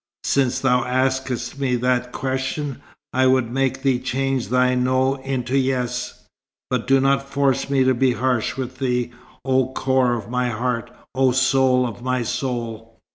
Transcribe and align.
"Since 0.23 0.61
thou 0.61 0.83
askest 0.83 1.59
me 1.59 1.75
that 1.75 2.11
question, 2.11 2.81
I 3.13 3.27
would 3.27 3.51
make 3.51 3.83
thee 3.83 3.99
change 3.99 4.47
thy 4.47 4.73
'no' 4.73 5.17
into 5.17 5.55
'yes.' 5.55 6.23
But 6.71 6.87
do 6.87 6.99
not 6.99 7.29
force 7.29 7.69
me 7.69 7.83
to 7.83 7.93
be 7.93 8.13
harsh 8.13 8.57
with 8.57 8.79
thee, 8.79 9.11
oh 9.45 9.73
core 9.73 10.15
of 10.15 10.27
my 10.27 10.49
heart, 10.49 10.89
oh 11.13 11.33
soul 11.33 11.85
of 11.85 12.01
my 12.01 12.23
soul! 12.23 12.97